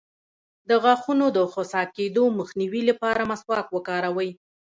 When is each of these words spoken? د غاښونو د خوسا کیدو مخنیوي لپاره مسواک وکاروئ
د 0.69 0.71
غاښونو 0.83 1.25
د 1.37 1.37
خوسا 1.51 1.81
کیدو 1.95 2.23
مخنیوي 2.39 2.81
لپاره 2.89 3.21
مسواک 3.31 3.67
وکاروئ 3.71 4.31